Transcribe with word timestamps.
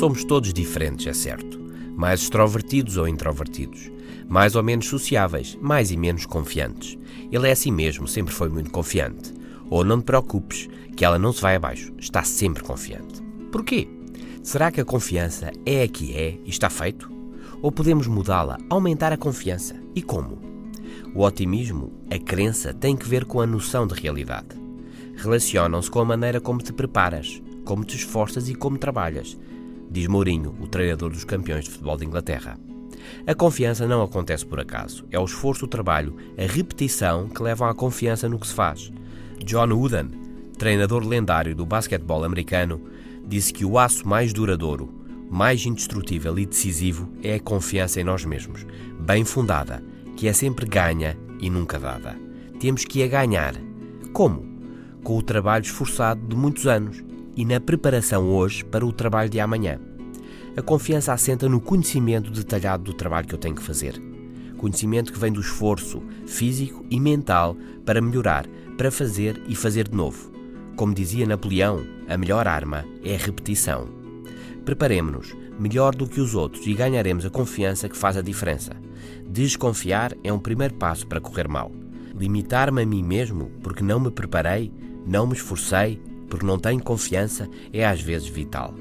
Somos 0.00 0.24
todos 0.24 0.54
diferentes, 0.54 1.06
é 1.06 1.12
certo. 1.12 1.60
Mais 1.94 2.22
extrovertidos 2.22 2.96
ou 2.96 3.06
introvertidos. 3.06 3.92
Mais 4.26 4.56
ou 4.56 4.62
menos 4.62 4.86
sociáveis, 4.86 5.58
mais 5.60 5.90
e 5.90 5.96
menos 5.98 6.24
confiantes. 6.24 6.96
Ele 7.30 7.46
é 7.46 7.52
assim 7.52 7.70
mesmo, 7.70 8.08
sempre 8.08 8.32
foi 8.32 8.48
muito 8.48 8.70
confiante. 8.70 9.34
Ou 9.68 9.84
não 9.84 10.00
te 10.00 10.04
preocupes, 10.04 10.70
que 10.96 11.04
ela 11.04 11.18
não 11.18 11.34
se 11.34 11.42
vai 11.42 11.54
abaixo, 11.54 11.92
está 11.98 12.22
sempre 12.22 12.62
confiante. 12.62 13.20
Porquê? 13.52 13.86
Será 14.42 14.72
que 14.72 14.80
a 14.80 14.86
confiança 14.86 15.52
é 15.66 15.82
a 15.82 15.88
que 15.88 16.16
é 16.16 16.38
e 16.46 16.48
está 16.48 16.70
feito? 16.70 17.12
Ou 17.60 17.70
podemos 17.70 18.06
mudá-la, 18.06 18.56
aumentar 18.70 19.12
a 19.12 19.18
confiança? 19.18 19.76
E 19.94 20.00
como? 20.00 20.38
O 21.14 21.22
otimismo, 21.24 21.92
a 22.10 22.18
crença, 22.18 22.72
tem 22.72 22.96
que 22.96 23.06
ver 23.06 23.26
com 23.26 23.38
a 23.38 23.46
noção 23.46 23.86
de 23.86 24.00
realidade. 24.00 24.58
Relacionam-se 25.16 25.90
com 25.90 26.00
a 26.00 26.06
maneira 26.06 26.40
como 26.40 26.62
te 26.62 26.72
preparas, 26.72 27.42
como 27.66 27.84
te 27.84 27.96
esforças 27.96 28.48
e 28.48 28.54
como 28.54 28.78
trabalhas, 28.78 29.36
diz 29.90 30.06
Mourinho, 30.06 30.54
o 30.60 30.68
treinador 30.68 31.10
dos 31.10 31.24
campeões 31.24 31.64
de 31.64 31.70
futebol 31.70 31.96
de 31.96 32.06
Inglaterra. 32.06 32.56
A 33.26 33.34
confiança 33.34 33.86
não 33.86 34.02
acontece 34.02 34.46
por 34.46 34.60
acaso. 34.60 35.04
É 35.10 35.18
o 35.18 35.24
esforço, 35.24 35.64
o 35.64 35.68
trabalho, 35.68 36.16
a 36.38 36.46
repetição 36.50 37.28
que 37.28 37.42
levam 37.42 37.68
à 37.68 37.74
confiança 37.74 38.28
no 38.28 38.38
que 38.38 38.46
se 38.46 38.54
faz. 38.54 38.92
John 39.44 39.72
Wooden, 39.72 40.10
treinador 40.58 41.06
lendário 41.06 41.54
do 41.54 41.66
basquetebol 41.66 42.24
americano, 42.24 42.80
disse 43.26 43.52
que 43.52 43.64
o 43.64 43.78
aço 43.78 44.06
mais 44.06 44.32
duradouro, 44.32 44.94
mais 45.30 45.64
indestrutível 45.64 46.38
e 46.38 46.46
decisivo 46.46 47.08
é 47.22 47.34
a 47.34 47.40
confiança 47.40 48.00
em 48.00 48.04
nós 48.04 48.24
mesmos, 48.24 48.66
bem 48.98 49.24
fundada, 49.24 49.82
que 50.16 50.28
é 50.28 50.32
sempre 50.32 50.66
ganha 50.66 51.16
e 51.40 51.48
nunca 51.48 51.78
dada. 51.78 52.16
Temos 52.58 52.84
que 52.84 53.02
a 53.02 53.08
ganhar. 53.08 53.54
Como? 54.12 54.44
Com 55.02 55.16
o 55.16 55.22
trabalho 55.22 55.62
esforçado 55.62 56.26
de 56.26 56.36
muitos 56.36 56.66
anos 56.66 57.02
e 57.36 57.44
na 57.44 57.58
preparação 57.58 58.28
hoje 58.28 58.64
para 58.64 58.84
o 58.84 58.92
trabalho 58.92 59.30
de 59.30 59.40
amanhã. 59.40 59.80
A 60.56 60.62
confiança 60.62 61.12
assenta 61.12 61.48
no 61.48 61.60
conhecimento 61.60 62.30
detalhado 62.30 62.82
do 62.82 62.92
trabalho 62.92 63.26
que 63.26 63.34
eu 63.34 63.38
tenho 63.38 63.54
que 63.54 63.62
fazer. 63.62 64.00
Conhecimento 64.56 65.12
que 65.12 65.18
vem 65.18 65.32
do 65.32 65.40
esforço 65.40 66.02
físico 66.26 66.84
e 66.90 66.98
mental 66.98 67.56
para 67.86 68.00
melhorar, 68.00 68.46
para 68.76 68.90
fazer 68.90 69.40
e 69.46 69.54
fazer 69.54 69.88
de 69.88 69.96
novo. 69.96 70.32
Como 70.76 70.92
dizia 70.92 71.24
Napoleão, 71.24 71.86
a 72.08 72.16
melhor 72.16 72.48
arma 72.48 72.84
é 73.04 73.14
a 73.14 73.18
repetição. 73.18 73.88
Preparemos-nos 74.64 75.36
melhor 75.58 75.94
do 75.94 76.06
que 76.06 76.20
os 76.20 76.34
outros 76.34 76.66
e 76.66 76.74
ganharemos 76.74 77.24
a 77.24 77.30
confiança 77.30 77.88
que 77.88 77.96
faz 77.96 78.16
a 78.16 78.22
diferença. 78.22 78.72
Desconfiar 79.28 80.14
é 80.24 80.32
um 80.32 80.38
primeiro 80.38 80.74
passo 80.74 81.06
para 81.06 81.20
correr 81.20 81.46
mal. 81.46 81.70
Limitar-me 82.14 82.82
a 82.82 82.86
mim 82.86 83.04
mesmo 83.04 83.52
porque 83.62 83.84
não 83.84 84.00
me 84.00 84.10
preparei, 84.10 84.72
não 85.06 85.26
me 85.26 85.34
esforcei, 85.34 86.02
porque 86.28 86.44
não 86.44 86.58
tenho 86.58 86.82
confiança, 86.82 87.48
é 87.72 87.86
às 87.86 88.00
vezes 88.00 88.28
vital. 88.28 88.74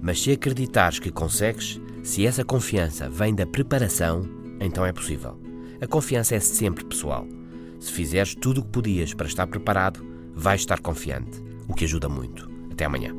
Mas 0.00 0.22
se 0.22 0.32
acreditares 0.32 0.98
que 0.98 1.10
consegues, 1.10 1.80
se 2.02 2.26
essa 2.26 2.44
confiança 2.44 3.08
vem 3.08 3.34
da 3.34 3.46
preparação, 3.46 4.28
então 4.60 4.84
é 4.84 4.92
possível. 4.92 5.38
A 5.80 5.86
confiança 5.86 6.34
é 6.34 6.40
sempre 6.40 6.84
pessoal. 6.84 7.26
Se 7.78 7.92
fizeres 7.92 8.34
tudo 8.34 8.60
o 8.60 8.64
que 8.64 8.70
podias 8.70 9.14
para 9.14 9.26
estar 9.26 9.46
preparado, 9.46 10.04
vais 10.34 10.60
estar 10.60 10.80
confiante, 10.80 11.42
o 11.68 11.74
que 11.74 11.84
ajuda 11.84 12.08
muito. 12.08 12.50
Até 12.70 12.84
amanhã. 12.84 13.14